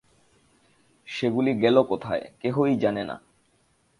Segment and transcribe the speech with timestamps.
[1.07, 3.15] সেগুলি গেল কোথায়, কেহই জানে না।